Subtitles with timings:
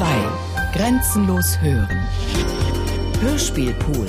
[0.00, 2.08] CO2 Grenzenlos hören.
[3.20, 4.06] Hörspielpool.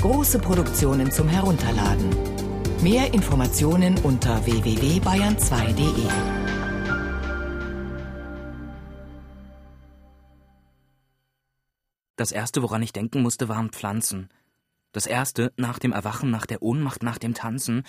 [0.00, 2.10] Große Produktionen zum Herunterladen.
[2.80, 6.06] Mehr Informationen unter www.bayern2.de.
[12.14, 14.28] Das erste, woran ich denken musste, waren Pflanzen.
[14.92, 17.82] Das erste, nach dem Erwachen, nach der Ohnmacht, nach dem Tanzen.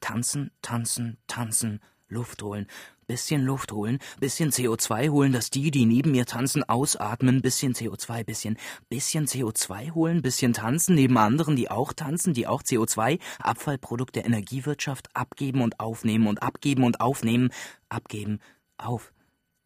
[0.00, 2.66] Tanzen, tanzen, tanzen, Luft holen,
[3.06, 8.24] bisschen Luft holen, bisschen CO2 holen, dass die, die neben mir tanzen, ausatmen, bisschen CO2,
[8.24, 8.58] bisschen,
[8.88, 14.26] bisschen CO2 holen, bisschen tanzen, neben anderen, die auch tanzen, die auch CO2, Abfallprodukt der
[14.26, 17.50] Energiewirtschaft, abgeben und aufnehmen und abgeben und aufnehmen,
[17.88, 18.40] abgeben,
[18.78, 19.12] auf,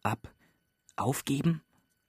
[0.03, 0.33] ab,
[0.95, 1.61] aufgeben,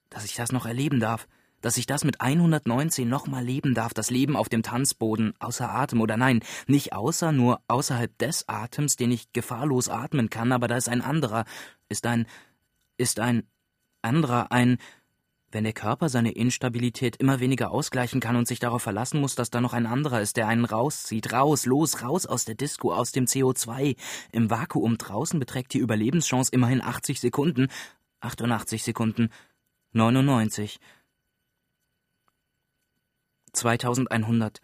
[0.09, 1.27] dass ich das noch erleben darf
[1.61, 6.01] dass ich das mit 119 nochmal leben darf, das Leben auf dem Tanzboden, außer Atem
[6.01, 10.77] oder nein, nicht außer, nur außerhalb des Atems, den ich gefahrlos atmen kann, aber da
[10.77, 11.45] ist ein anderer,
[11.89, 12.27] ist ein,
[12.97, 13.45] ist ein
[14.03, 14.79] anderer, ein,
[15.53, 19.51] wenn der Körper seine Instabilität immer weniger ausgleichen kann und sich darauf verlassen muss, dass
[19.51, 23.13] da noch ein anderer ist, der einen rauszieht, raus, los, raus aus der Disco, aus
[23.13, 23.97] dem CO2.
[24.33, 27.69] Im Vakuum draußen beträgt die Überlebenschance immerhin 80 Sekunden,
[28.21, 29.31] 88 Sekunden,
[29.93, 30.79] 99.
[33.53, 34.61] 2100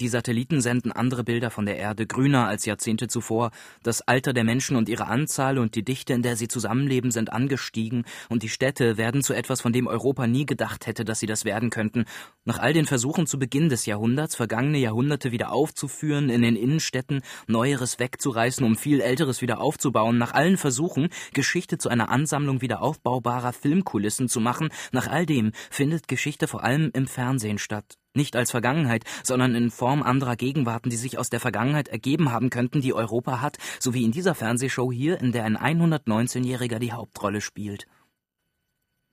[0.00, 3.52] die Satelliten senden andere Bilder von der Erde, grüner als Jahrzehnte zuvor.
[3.84, 7.32] Das Alter der Menschen und ihre Anzahl und die Dichte, in der sie zusammenleben, sind
[7.32, 11.26] angestiegen, und die Städte werden zu etwas, von dem Europa nie gedacht hätte, dass sie
[11.26, 12.06] das werden könnten.
[12.44, 17.22] Nach all den Versuchen zu Beginn des Jahrhunderts, vergangene Jahrhunderte wieder aufzuführen, in den Innenstädten
[17.46, 22.82] Neueres wegzureißen, um viel Älteres wieder aufzubauen, nach allen Versuchen, Geschichte zu einer Ansammlung wieder
[22.82, 27.96] aufbaubarer Filmkulissen zu machen, nach all dem findet Geschichte vor allem im Fernsehen statt.
[28.14, 32.48] Nicht als Vergangenheit, sondern in Form anderer Gegenwarten, die sich aus der Vergangenheit ergeben haben
[32.48, 36.92] könnten, die Europa hat, so wie in dieser Fernsehshow hier, in der ein 119-Jähriger die
[36.92, 37.86] Hauptrolle spielt.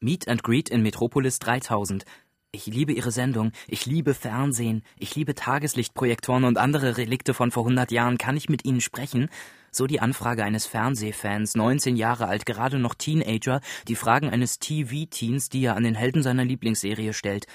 [0.02, 2.06] Meet and Greet in Metropolis 3000.
[2.52, 7.64] Ich liebe Ihre Sendung, ich liebe Fernsehen, ich liebe Tageslichtprojektoren und andere Relikte von vor
[7.64, 8.18] 100 Jahren.
[8.18, 9.30] Kann ich mit Ihnen sprechen?
[9.72, 15.48] So die Anfrage eines Fernsehfans, 19 Jahre alt, gerade noch Teenager, die Fragen eines TV-Teens,
[15.48, 17.48] die er an den Helden seiner Lieblingsserie stellt.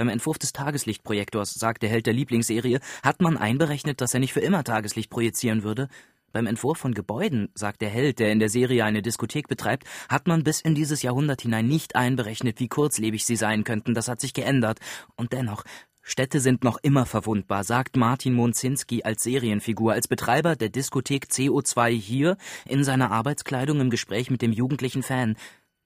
[0.00, 4.32] Beim Entwurf des Tageslichtprojektors, sagt der Held der Lieblingsserie, hat man einberechnet, dass er nicht
[4.32, 5.88] für immer Tageslicht projizieren würde.
[6.32, 10.26] Beim Entwurf von Gebäuden, sagt der Held, der in der Serie eine Diskothek betreibt, hat
[10.26, 13.92] man bis in dieses Jahrhundert hinein nicht einberechnet, wie kurzlebig sie sein könnten.
[13.92, 14.78] Das hat sich geändert.
[15.16, 15.64] Und dennoch,
[16.00, 21.90] Städte sind noch immer verwundbar, sagt Martin Monzinski als Serienfigur, als Betreiber der Diskothek CO2
[21.90, 25.36] hier in seiner Arbeitskleidung im Gespräch mit dem jugendlichen Fan.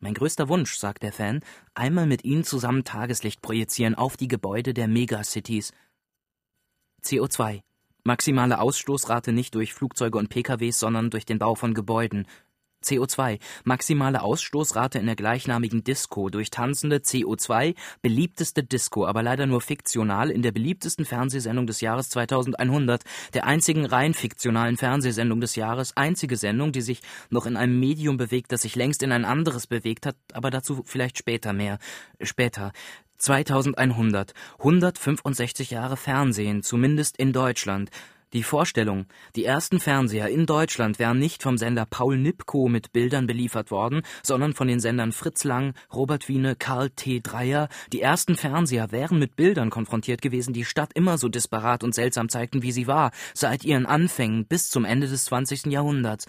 [0.04, 1.41] Mein größter Wunsch, sagt der Fan,
[1.72, 5.72] einmal mit Ihnen zusammen Tageslicht projizieren auf die Gebäude der Megacities.
[7.03, 7.62] CO2.
[8.03, 12.26] Maximale Ausstoßrate nicht durch Flugzeuge und PKWs, sondern durch den Bau von Gebäuden.
[12.84, 19.61] CO2, maximale Ausstoßrate in der gleichnamigen Disco durch tanzende CO2, beliebteste Disco, aber leider nur
[19.61, 23.03] fiktional in der beliebtesten Fernsehsendung des Jahres 2100,
[23.33, 27.00] der einzigen rein fiktionalen Fernsehsendung des Jahres, einzige Sendung, die sich
[27.31, 30.83] noch in einem Medium bewegt, das sich längst in ein anderes bewegt hat, aber dazu
[30.84, 31.78] vielleicht später mehr.
[32.21, 32.73] Später.
[33.19, 37.91] 2100, 165 Jahre Fernsehen, zumindest in Deutschland.
[38.34, 39.06] Die Vorstellung,
[39.37, 44.03] die ersten Fernseher in Deutschland wären nicht vom Sender Paul Nipkow mit Bildern beliefert worden,
[44.25, 47.21] sondern von den Sendern Fritz Lang, Robert Wiene, Karl T.
[47.21, 47.69] Dreyer.
[47.93, 52.28] Die ersten Fernseher wären mit Bildern konfrontiert gewesen, die Stadt immer so disparat und seltsam
[52.28, 55.67] zeigten, wie sie war, seit ihren Anfängen bis zum Ende des 20.
[55.67, 56.27] Jahrhunderts.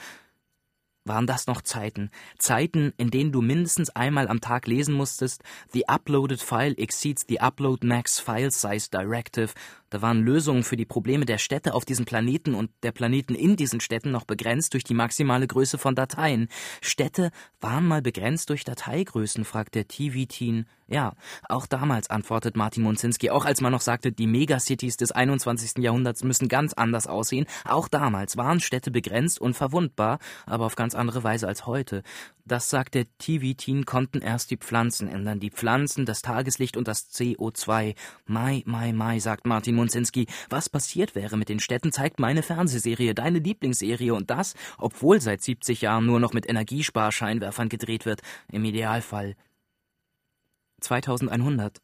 [1.07, 2.09] Waren das noch Zeiten?
[2.39, 7.39] Zeiten, in denen du mindestens einmal am Tag lesen musstest, The uploaded file exceeds the
[7.39, 9.53] upload max file size directive,
[9.89, 13.55] da waren Lösungen für die Probleme der Städte auf diesem Planeten und der Planeten in
[13.55, 16.49] diesen Städten noch begrenzt durch die maximale Größe von Dateien.
[16.81, 17.31] Städte
[17.61, 20.65] waren mal begrenzt durch Dateigrößen, fragt der TV-Teen.
[20.87, 21.13] Ja,
[21.49, 25.83] auch damals, antwortet Martin Munzinski, auch als man noch sagte, die Megacities des 21.
[25.83, 30.93] Jahrhunderts müssen ganz anders aussehen, auch damals waren Städte begrenzt und verwundbar, aber auf ganz
[30.93, 32.03] andere Weise als heute.
[32.47, 35.39] Das sagt der TV-Teen, konnten erst die Pflanzen ändern.
[35.39, 37.95] Die Pflanzen, das Tageslicht und das CO2.
[38.27, 40.27] Mai, mai, mai, sagt Martin Munzinski.
[40.49, 44.13] Was passiert wäre mit den Städten, zeigt meine Fernsehserie, deine Lieblingsserie.
[44.13, 48.21] Und das, obwohl seit 70 Jahren nur noch mit Energiesparscheinwerfern gedreht wird.
[48.51, 49.35] Im Idealfall.
[50.81, 51.81] 2100.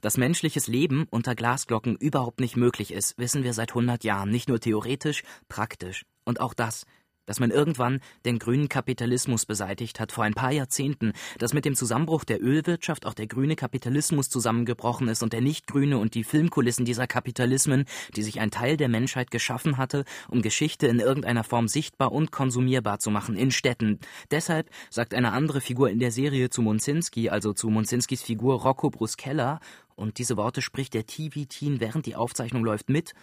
[0.00, 4.30] Dass menschliches Leben unter Glasglocken überhaupt nicht möglich ist, wissen wir seit 100 Jahren.
[4.30, 6.04] Nicht nur theoretisch, praktisch.
[6.24, 6.86] Und auch das
[7.26, 11.74] dass man irgendwann den grünen Kapitalismus beseitigt hat, vor ein paar Jahrzehnten, dass mit dem
[11.74, 16.84] Zusammenbruch der Ölwirtschaft auch der grüne Kapitalismus zusammengebrochen ist und der nicht-grüne und die Filmkulissen
[16.84, 17.84] dieser Kapitalismen,
[18.16, 22.30] die sich ein Teil der Menschheit geschaffen hatte, um Geschichte in irgendeiner Form sichtbar und
[22.30, 23.98] konsumierbar zu machen in Städten.
[24.30, 28.90] Deshalb sagt eine andere Figur in der Serie zu Monsinski, also zu Monsinskis Figur Rocco
[28.90, 29.60] Bruschella,
[29.96, 33.14] und diese Worte spricht der TV-Teen während die Aufzeichnung läuft mit,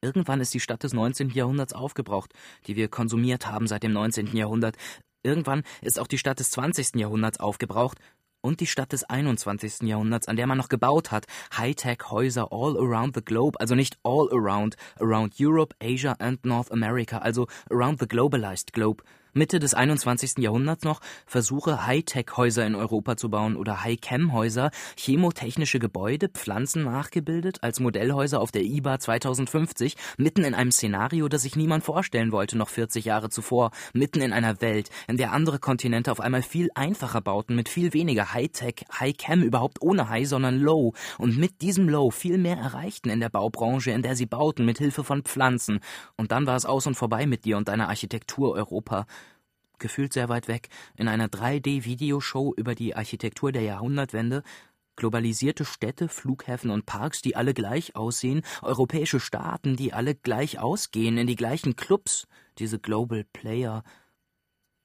[0.00, 1.30] Irgendwann ist die Stadt des 19.
[1.30, 2.32] Jahrhunderts aufgebraucht,
[2.66, 4.36] die wir konsumiert haben seit dem 19.
[4.36, 4.76] Jahrhundert.
[5.24, 6.94] Irgendwann ist auch die Stadt des 20.
[6.94, 7.98] Jahrhunderts aufgebraucht
[8.40, 9.88] und die Stadt des 21.
[9.88, 11.26] Jahrhunderts, an der man noch gebaut hat.
[11.56, 17.18] Hightech-Häuser all around the globe, also nicht all around, around Europe, Asia and North America,
[17.18, 19.02] also around the globalized globe.
[19.38, 20.38] Mitte des 21.
[20.38, 27.78] Jahrhunderts noch Versuche, Hightech-Häuser in Europa zu bauen oder High-Chem-Häuser, chemotechnische Gebäude, Pflanzen nachgebildet als
[27.78, 32.68] Modellhäuser auf der IBA 2050, mitten in einem Szenario, das sich niemand vorstellen wollte noch
[32.68, 37.20] 40 Jahre zuvor, mitten in einer Welt, in der andere Kontinente auf einmal viel einfacher
[37.20, 42.10] bauten, mit viel weniger Hightech, High-Chem, überhaupt ohne High, sondern Low und mit diesem Low
[42.10, 45.78] viel mehr erreichten in der Baubranche, in der sie bauten, mit Hilfe von Pflanzen.
[46.16, 49.06] Und dann war es aus und vorbei mit dir und deiner Architektur Europa
[49.78, 54.42] gefühlt sehr weit weg, in einer 3D-Videoshow über die Architektur der Jahrhundertwende,
[54.98, 61.16] globalisierte Städte, Flughäfen und Parks, die alle gleich aussehen, europäische Staaten, die alle gleich ausgehen,
[61.16, 62.26] in die gleichen Clubs,
[62.58, 63.84] diese Global Player.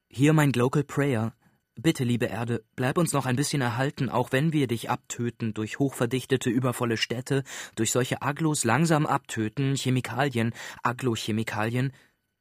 [0.10, 1.34] Hier mein Global Prayer.
[1.76, 5.80] Bitte, liebe Erde, bleib uns noch ein bisschen erhalten, auch wenn wir dich abtöten, durch
[5.80, 7.44] hochverdichtete, übervolle Städte,
[7.76, 10.54] durch solche Aglos langsam abtöten, Chemikalien,
[10.84, 11.92] Aglochemikalien,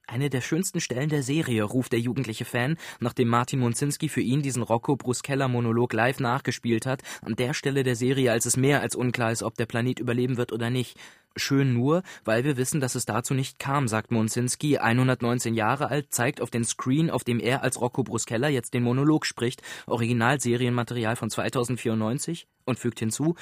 [0.07, 4.41] eine der schönsten Stellen der Serie, ruft der jugendliche Fan, nachdem Martin Munzinski für ihn
[4.41, 8.95] diesen Rocco Bruskeller-Monolog live nachgespielt hat, an der Stelle der Serie, als es mehr als
[8.95, 10.97] unklar ist, ob der Planet überleben wird oder nicht.
[11.35, 16.13] Schön nur, weil wir wissen, dass es dazu nicht kam, sagt Munzinski, 119 Jahre alt,
[16.13, 21.15] zeigt auf den Screen, auf dem er als Rocco Bruskeller jetzt den Monolog spricht, Originalserienmaterial
[21.15, 23.35] von 2094, und fügt hinzu,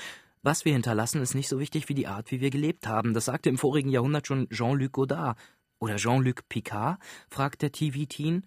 [0.43, 3.13] was wir hinterlassen, ist nicht so wichtig wie die Art, wie wir gelebt haben.
[3.13, 5.37] Das sagte im vorigen Jahrhundert schon Jean-Luc Godard.
[5.81, 6.99] Oder Jean-Luc Picard?
[7.29, 8.45] fragt der TV-Teen.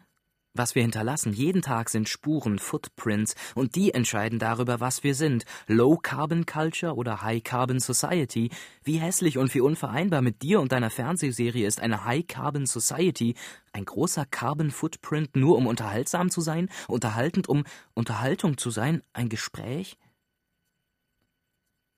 [0.56, 5.44] Was wir hinterlassen jeden Tag sind Spuren, Footprints, und die entscheiden darüber, was wir sind.
[5.66, 8.50] Low Carbon Culture oder High Carbon Society.
[8.84, 13.34] Wie hässlich und wie unvereinbar mit dir und deiner Fernsehserie ist eine High Carbon Society.
[13.72, 17.64] Ein großer Carbon Footprint nur um unterhaltsam zu sein, unterhaltend um
[17.94, 19.98] Unterhaltung zu sein, ein Gespräch?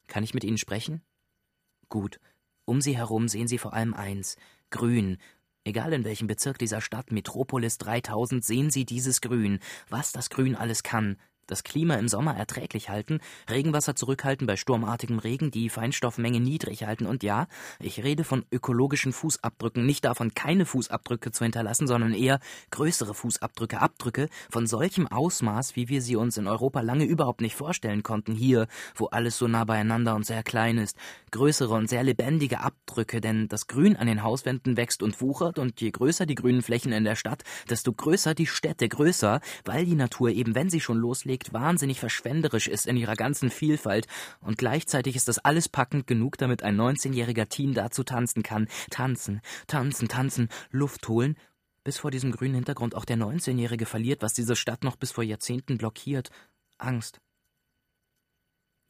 [0.07, 1.03] Kann ich mit Ihnen sprechen?
[1.91, 2.21] Gut.
[2.65, 4.37] Um Sie herum sehen Sie vor allem eins,
[4.71, 5.19] Grün.
[5.65, 9.59] Egal in welchem Bezirk dieser Stadt, Metropolis 3000, sehen Sie dieses Grün,
[9.89, 11.17] was das Grün alles kann,
[11.47, 17.07] das Klima im Sommer erträglich halten, Regenwasser zurückhalten bei sturmartigem Regen, die Feinstoffmenge niedrig halten
[17.07, 17.47] und ja,
[17.81, 22.41] ich rede von ökologischen Fußabdrücken, nicht davon, keine Fußabdrücke zu hinterlassen, sondern eher
[22.71, 27.55] größere Fußabdrücke, Abdrücke von solchem Ausmaß, wie wir sie uns in Europa lange überhaupt nicht
[27.55, 30.97] vorstellen konnten, hier, wo alles so nah beieinander und sehr klein ist,
[31.31, 35.81] größere und sehr lebendige Abdrücke, denn das Grün an den Hauswänden wächst und wuchert und
[35.81, 39.95] je größer die grünen Flächen in der Stadt, desto größer die Städte, größer, weil die
[39.95, 44.07] Natur eben, wenn sie schon loslegt, angelegt, wahnsinnig verschwenderisch ist in ihrer ganzen Vielfalt
[44.41, 48.69] und gleichzeitig ist das alles packend genug, damit ein 19-jähriger Teen dazu tanzen kann.
[48.91, 51.37] Tanzen, tanzen, tanzen, Luft holen,
[51.85, 55.25] bis vor diesem grünen Hintergrund auch der 19-Jährige verliert, was diese Stadt noch bis vor
[55.25, 56.31] Jahrzehnten blockiert.
[56.79, 57.21] Angst.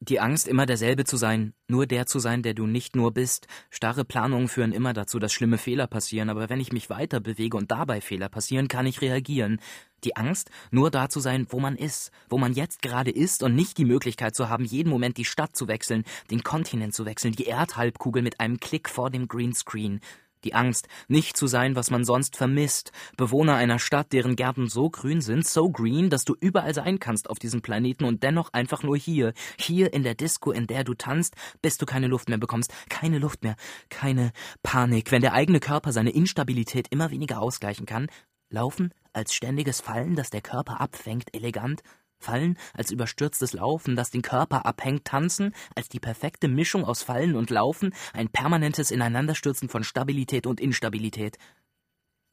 [0.00, 3.46] Die Angst, immer derselbe zu sein, nur der zu sein, der du nicht nur bist.
[3.70, 7.56] Starre Planungen führen immer dazu, dass schlimme Fehler passieren, aber wenn ich mich weiter bewege
[7.56, 9.58] und dabei Fehler passieren, kann ich reagieren.
[10.04, 13.54] Die Angst, nur da zu sein, wo man ist, wo man jetzt gerade ist und
[13.54, 17.32] nicht die Möglichkeit zu haben, jeden Moment die Stadt zu wechseln, den Kontinent zu wechseln,
[17.32, 20.00] die Erdhalbkugel mit einem Klick vor dem Greenscreen
[20.46, 24.88] die Angst, nicht zu sein, was man sonst vermisst, Bewohner einer Stadt, deren Gärten so
[24.88, 28.84] grün sind, so green, dass du überall sein kannst auf diesem Planeten und dennoch einfach
[28.84, 32.38] nur hier, hier in der Disco, in der du tanzt, bis du keine Luft mehr
[32.38, 33.56] bekommst, keine Luft mehr,
[33.88, 34.30] keine
[34.62, 38.06] Panik, wenn der eigene Körper seine Instabilität immer weniger ausgleichen kann,
[38.48, 41.82] laufen als ständiges Fallen, das der Körper abfängt, elegant,
[42.18, 47.36] Fallen als überstürztes Laufen, das den Körper abhängt, Tanzen als die perfekte Mischung aus Fallen
[47.36, 51.38] und Laufen, ein permanentes Ineinanderstürzen von Stabilität und Instabilität.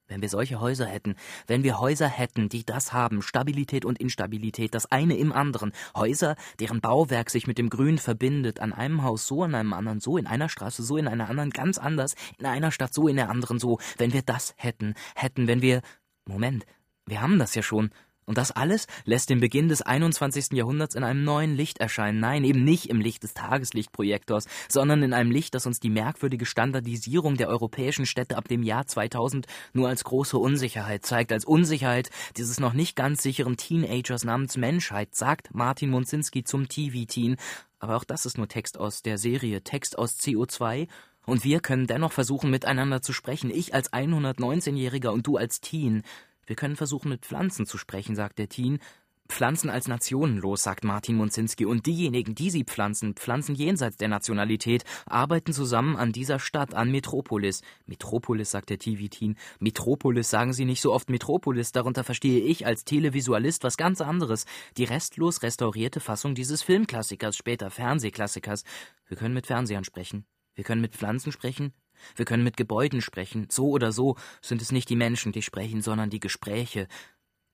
[0.08, 1.16] Wenn wir solche Häuser hätten,
[1.48, 6.36] wenn wir Häuser hätten, die das haben, Stabilität und Instabilität, das eine im anderen, Häuser,
[6.60, 10.18] deren Bauwerk sich mit dem Grün verbindet, an einem Haus so, an einem anderen so,
[10.18, 13.30] in einer Straße so, in einer anderen ganz anders, in einer Stadt so, in der
[13.30, 15.82] anderen so, wenn wir das hätten, hätten, wenn wir
[16.26, 16.66] Moment,
[17.06, 17.90] wir haben das ja schon,
[18.26, 20.54] Und das alles lässt den Beginn des 21.
[20.54, 22.20] Jahrhunderts in einem neuen Licht erscheinen.
[22.20, 26.46] Nein, eben nicht im Licht des Tageslichtprojektors, sondern in einem Licht, das uns die merkwürdige
[26.46, 31.32] Standardisierung der europäischen Städte ab dem Jahr 2000 nur als große Unsicherheit zeigt.
[31.32, 37.38] Als Unsicherheit dieses noch nicht ganz sicheren Teenagers namens Menschheit, sagt Martin Munzinski zum TV-Teen.
[37.80, 40.88] Aber auch das ist nur Text aus der Serie, Text aus CO2
[41.26, 43.50] und wir können dennoch versuchen, miteinander zu sprechen.
[43.50, 46.04] Ich als 119-Jähriger und du als Teen.
[46.46, 48.80] Wir können versuchen, mit Pflanzen zu sprechen, sagt der Teen.
[49.30, 51.66] Pflanzen als nationenlos, sagt Martin Munzinski.
[51.66, 56.92] Und diejenigen, die sie pflanzen, pflanzen jenseits der Nationalität, arbeiten zusammen an dieser Stadt, an
[56.92, 57.62] Metropolis.
[57.86, 59.38] Metropolis, sagt der TV-Teen.
[59.60, 61.72] Metropolis sagen sie nicht so oft Metropolis.
[61.72, 64.46] Darunter verstehe ich als Televisualist was ganz anderes.
[64.78, 68.64] Die restlos restaurierte Fassung dieses Filmklassikers, später Fernsehklassikers.
[69.08, 70.26] Wir können mit Fernsehern sprechen.
[70.54, 71.74] Wir können mit Pflanzen sprechen.
[72.16, 73.48] Wir können mit Gebäuden sprechen.
[73.50, 76.88] So oder so sind es nicht die Menschen, die sprechen, sondern die Gespräche.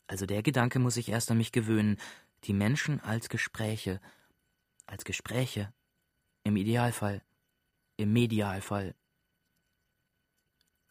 [0.08, 1.98] Also der Gedanke muss ich erst an mich gewöhnen.
[2.46, 4.00] Die Menschen als Gespräche.
[4.86, 5.72] Als Gespräche.
[6.44, 7.22] Im Idealfall.
[7.98, 8.96] Im Medialfall.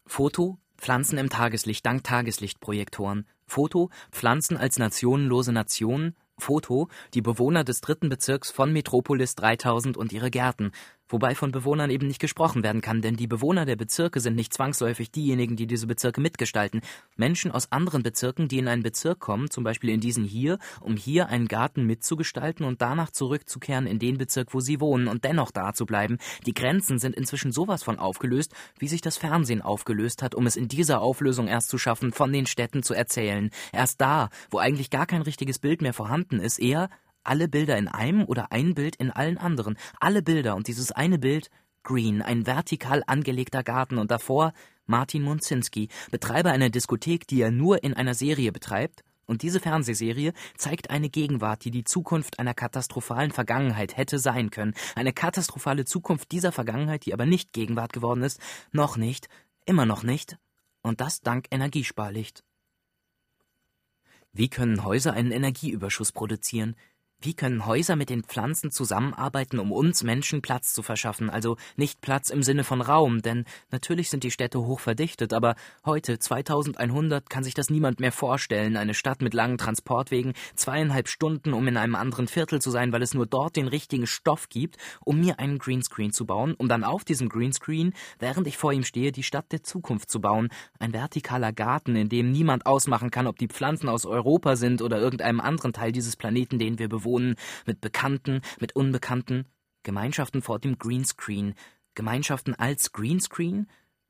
[0.06, 3.26] Foto Pflanzen im Tageslicht dank Tageslichtprojektoren.
[3.46, 6.14] Foto Pflanzen als nationenlose Nation.
[6.38, 10.70] Foto die Bewohner des dritten Bezirks von Metropolis 3000 und ihre Gärten
[11.08, 14.52] wobei von Bewohnern eben nicht gesprochen werden kann, denn die Bewohner der Bezirke sind nicht
[14.52, 16.80] zwangsläufig diejenigen, die diese Bezirke mitgestalten.
[17.16, 20.96] Menschen aus anderen Bezirken, die in einen Bezirk kommen, zum Beispiel in diesen hier, um
[20.96, 25.50] hier einen Garten mitzugestalten und danach zurückzukehren in den Bezirk, wo sie wohnen und dennoch
[25.50, 26.18] da zu bleiben.
[26.46, 30.56] Die Grenzen sind inzwischen sowas von aufgelöst, wie sich das Fernsehen aufgelöst hat, um es
[30.56, 33.50] in dieser Auflösung erst zu schaffen, von den Städten zu erzählen.
[33.72, 36.88] Erst da, wo eigentlich gar kein richtiges Bild mehr vorhanden ist, eher
[37.28, 39.76] alle Bilder in einem oder ein Bild in allen anderen.
[40.00, 41.50] Alle Bilder und dieses eine Bild
[41.82, 44.52] Green, ein vertikal angelegter Garten und davor
[44.86, 49.04] Martin Munzinski, Betreiber einer Diskothek, die er nur in einer Serie betreibt.
[49.26, 54.74] Und diese Fernsehserie zeigt eine Gegenwart, die die Zukunft einer katastrophalen Vergangenheit hätte sein können.
[54.96, 58.40] Eine katastrophale Zukunft dieser Vergangenheit, die aber nicht Gegenwart geworden ist.
[58.72, 59.28] Noch nicht.
[59.66, 60.38] Immer noch nicht.
[60.80, 62.42] Und das dank Energiesparlicht.
[64.32, 66.74] Wie können Häuser einen Energieüberschuss produzieren?
[67.20, 71.30] Wie können Häuser mit den Pflanzen zusammenarbeiten, um uns Menschen Platz zu verschaffen?
[71.30, 75.56] Also nicht Platz im Sinne von Raum, denn natürlich sind die Städte hoch verdichtet, aber
[75.84, 78.76] heute, 2100, kann sich das niemand mehr vorstellen.
[78.76, 83.02] Eine Stadt mit langen Transportwegen, zweieinhalb Stunden, um in einem anderen Viertel zu sein, weil
[83.02, 86.84] es nur dort den richtigen Stoff gibt, um mir einen Greenscreen zu bauen, um dann
[86.84, 90.50] auf diesem Greenscreen, während ich vor ihm stehe, die Stadt der Zukunft zu bauen.
[90.78, 95.00] Ein vertikaler Garten, in dem niemand ausmachen kann, ob die Pflanzen aus Europa sind oder
[95.00, 97.36] irgendeinem anderen Teil dieses Planeten, den wir bewohnen wohnen,
[97.66, 99.46] mit Bekannten, mit Unbekannten,
[99.82, 101.54] Gemeinschaften vor dem Greenscreen,
[101.94, 103.66] Gemeinschaften als Greenscreen,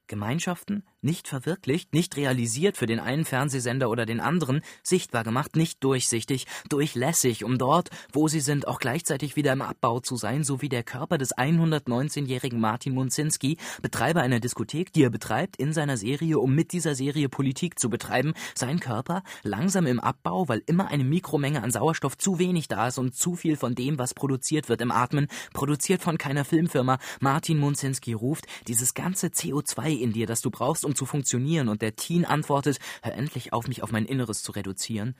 [0.08, 5.82] Gemeinschaften, nicht verwirklicht, nicht realisiert für den einen Fernsehsender oder den anderen, sichtbar gemacht, nicht
[5.84, 10.60] durchsichtig, durchlässig, um dort, wo sie sind, auch gleichzeitig wieder im Abbau zu sein, so
[10.60, 15.96] wie der Körper des 119-jährigen Martin Munzinski, Betreiber einer Diskothek, die er betreibt in seiner
[15.96, 20.88] Serie, um mit dieser Serie Politik zu betreiben, sein Körper langsam im Abbau, weil immer
[20.88, 24.68] eine Mikromenge an Sauerstoff zu wenig da ist und zu viel von dem, was produziert
[24.68, 26.98] wird im Atmen, produziert von keiner Filmfirma.
[27.20, 31.82] Martin Munzinski ruft, dieses ganze CO2 in dir, das du brauchst, um zu funktionieren, und
[31.82, 35.14] der Teen antwortet, hör endlich auf, mich auf mein Inneres zu reduzieren.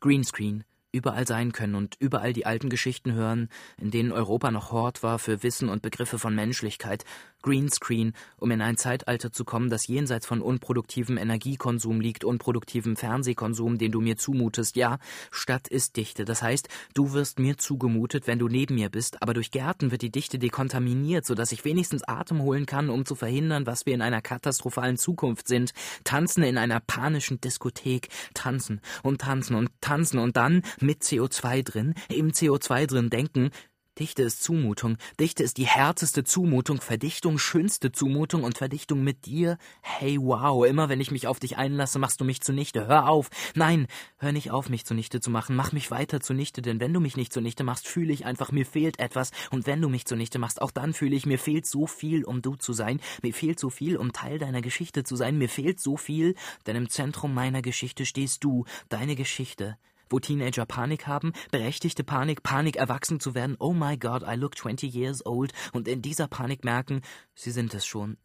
[0.00, 3.48] Greenscreen, überall sein können und überall die alten Geschichten hören,
[3.80, 7.04] in denen Europa noch Hort war für Wissen und Begriffe von Menschlichkeit,
[7.42, 13.78] Greenscreen, um in ein Zeitalter zu kommen, das jenseits von unproduktivem Energiekonsum liegt, unproduktivem Fernsehkonsum,
[13.78, 14.76] den du mir zumutest.
[14.76, 14.98] Ja,
[15.30, 16.24] Stadt ist Dichte.
[16.24, 20.02] Das heißt, du wirst mir zugemutet, wenn du neben mir bist, aber durch Gärten wird
[20.02, 24.02] die Dichte dekontaminiert, sodass ich wenigstens Atem holen kann, um zu verhindern, was wir in
[24.02, 25.72] einer katastrophalen Zukunft sind.
[26.02, 28.08] Tanzen in einer panischen Diskothek.
[28.34, 33.50] Tanzen und tanzen und tanzen und dann mit CO2 drin, im CO2 drin denken,
[33.98, 34.96] Dichte ist Zumutung.
[35.18, 36.80] Dichte ist die härteste Zumutung.
[36.80, 39.58] Verdichtung schönste Zumutung und Verdichtung mit dir.
[39.82, 40.64] Hey, wow.
[40.64, 42.86] Immer wenn ich mich auf dich einlasse, machst du mich zunichte.
[42.86, 43.28] Hör auf.
[43.56, 45.56] Nein, hör nicht auf, mich zunichte zu machen.
[45.56, 48.66] Mach mich weiter zunichte, denn wenn du mich nicht zunichte machst, fühle ich einfach, mir
[48.66, 49.32] fehlt etwas.
[49.50, 52.40] Und wenn du mich zunichte machst, auch dann fühle ich, mir fehlt so viel, um
[52.40, 53.00] du zu sein.
[53.22, 55.38] Mir fehlt so viel, um Teil deiner Geschichte zu sein.
[55.38, 59.76] Mir fehlt so viel, denn im Zentrum meiner Geschichte stehst du, deine Geschichte
[60.10, 64.56] wo Teenager Panik haben, berechtigte Panik, Panik erwachsen zu werden, oh my god, I look
[64.56, 65.52] 20 years old.
[65.72, 67.02] Und in dieser Panik merken,
[67.34, 68.16] sie sind es schon.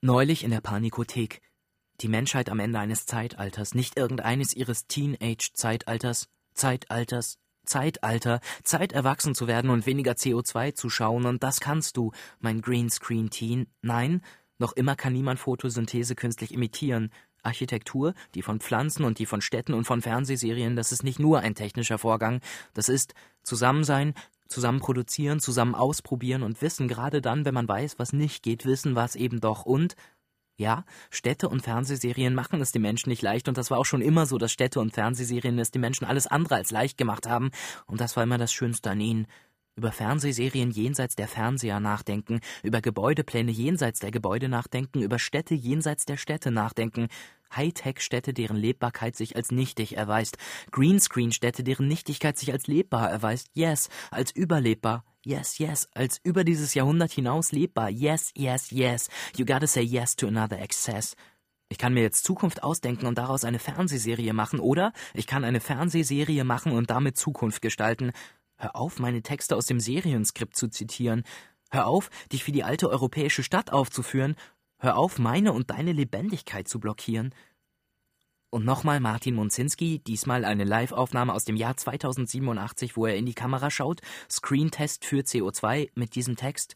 [0.00, 1.40] Neulich in der Panikothek.
[2.00, 9.46] Die Menschheit am Ende eines Zeitalters, nicht irgendeines ihres Teenage-Zeitalters, Zeitalters, Zeitalter, Zeit erwachsen zu
[9.46, 13.66] werden und weniger CO2 zu schauen, und das kannst du, mein Greenscreen-Teen.
[13.82, 14.22] Nein,
[14.58, 19.74] noch immer kann niemand Photosynthese künstlich imitieren, Architektur, die von Pflanzen und die von Städten
[19.74, 22.40] und von Fernsehserien, das ist nicht nur ein technischer Vorgang,
[22.74, 24.14] das ist Zusammensein,
[24.48, 28.94] zusammen produzieren, zusammen ausprobieren und wissen, gerade dann, wenn man weiß, was nicht geht, wissen,
[28.94, 29.64] was eben doch.
[29.64, 29.94] Und
[30.56, 33.48] ja, Städte und Fernsehserien machen es den Menschen nicht leicht.
[33.48, 36.26] Und das war auch schon immer so, dass Städte und Fernsehserien es den Menschen alles
[36.26, 37.52] andere als leicht gemacht haben.
[37.86, 39.26] Und das war immer das Schönste an ihnen.
[39.78, 46.04] Über Fernsehserien jenseits der Fernseher nachdenken, über Gebäudepläne jenseits der Gebäude nachdenken, über Städte jenseits
[46.04, 47.06] der Städte nachdenken,
[47.54, 50.36] Hightech-Städte, deren Lebbarkeit sich als nichtig erweist,
[50.72, 56.74] Greenscreen-Städte, deren Nichtigkeit sich als lebbar erweist, yes, als überlebbar, Yes, yes, als über dieses
[56.74, 57.90] Jahrhundert hinaus lebbar.
[57.90, 59.10] Yes, yes, yes.
[59.36, 61.14] You gotta say yes to another excess.
[61.68, 65.60] Ich kann mir jetzt Zukunft ausdenken und daraus eine Fernsehserie machen, oder ich kann eine
[65.60, 68.12] Fernsehserie machen und damit Zukunft gestalten.
[68.58, 71.22] Hör auf, meine Texte aus dem Serienskript zu zitieren.
[71.70, 74.34] Hör auf, dich wie die alte europäische Stadt aufzuführen.
[74.78, 77.34] Hör auf, meine und deine Lebendigkeit zu blockieren.
[78.50, 83.34] Und nochmal Martin Munzinski, diesmal eine Live-Aufnahme aus dem Jahr 2087, wo er in die
[83.34, 84.00] Kamera schaut,
[84.30, 86.74] Screentest für CO2 mit diesem Text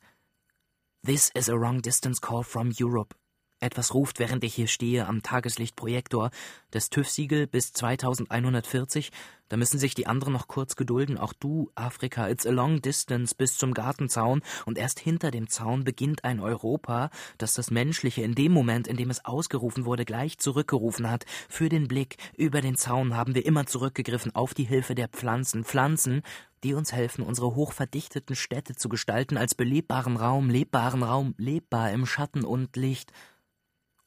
[1.05, 3.17] This is a wrong distance call from Europe.
[3.63, 6.31] Etwas ruft, während ich hier stehe, am Tageslichtprojektor.
[6.73, 9.13] Das TÜV-Siegel bis 2140.
[9.49, 11.17] Da müssen sich die anderen noch kurz gedulden.
[11.17, 14.43] Auch du, Afrika, it's a long distance bis zum Gartenzaun.
[14.67, 18.97] Und erst hinter dem Zaun beginnt ein Europa, das das Menschliche in dem Moment, in
[18.97, 21.25] dem es ausgerufen wurde, gleich zurückgerufen hat.
[21.49, 25.65] Für den Blick über den Zaun haben wir immer zurückgegriffen auf die Hilfe der Pflanzen.
[25.65, 26.23] Pflanzen,
[26.65, 32.07] die uns helfen, unsere hochverdichteten Städte zu gestalten als belebbaren Raum, lebbaren Raum, lebbar im
[32.07, 33.13] Schatten und Licht.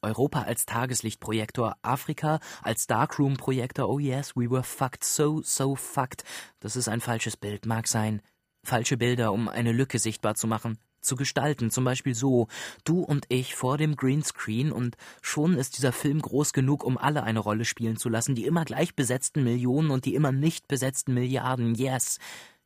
[0.06, 3.88] Europa als Tageslichtprojektor, Afrika als Darkroom-Projektor.
[3.88, 6.22] Oh yes, we were fucked, so, so fucked.
[6.60, 8.22] Das ist ein falsches Bild, mag sein.
[8.62, 12.46] Falsche Bilder, um eine Lücke sichtbar zu machen, zu gestalten, zum Beispiel so,
[12.84, 17.24] du und ich vor dem Greenscreen und schon ist dieser Film groß genug, um alle
[17.24, 21.14] eine Rolle spielen zu lassen, die immer gleich besetzten Millionen und die immer nicht besetzten
[21.14, 21.74] Milliarden.
[21.74, 22.18] Yes,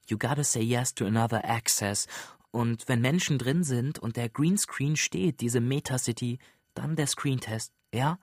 [0.07, 2.07] you gotta say yes to another access.
[2.51, 6.39] Und wenn Menschen drin sind und der Greenscreen steht, diese Metacity,
[6.75, 8.19] dann der Screentest, ja?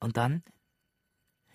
[0.00, 0.42] Und dann?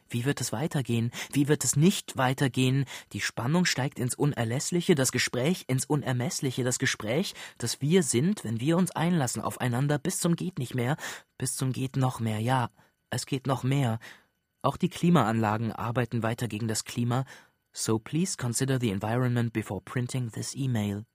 [0.10, 1.12] Wie wird es weitergehen?
[1.31, 2.86] Wie wird es nicht weitergehen?
[3.13, 8.60] Die Spannung steigt ins Unerlässliche, das Gespräch ins Unermessliche, das Gespräch, das wir sind, wenn
[8.60, 10.98] wir uns einlassen aufeinander bis zum geht nicht mehr,
[11.38, 12.69] bis zum geht noch mehr, ja,
[13.10, 14.00] es geht noch mehr.
[14.62, 17.25] Auch die Klimaanlagen arbeiten weiter gegen das Klima.
[17.72, 21.06] So please consider the environment before printing this email.